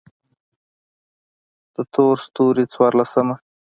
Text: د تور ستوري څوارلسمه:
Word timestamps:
د 1.73 1.75
تور 1.93 2.15
ستوري 2.25 2.65
څوارلسمه: 2.73 3.35